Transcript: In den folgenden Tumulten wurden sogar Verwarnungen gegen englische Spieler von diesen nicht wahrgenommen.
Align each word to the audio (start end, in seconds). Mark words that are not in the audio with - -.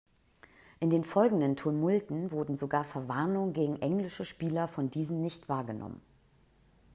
In 0.79 0.89
den 0.89 1.03
folgenden 1.03 1.55
Tumulten 1.55 2.31
wurden 2.31 2.57
sogar 2.57 2.83
Verwarnungen 2.83 3.53
gegen 3.53 3.79
englische 3.83 4.25
Spieler 4.25 4.67
von 4.67 4.89
diesen 4.89 5.21
nicht 5.21 5.47
wahrgenommen. 5.47 6.01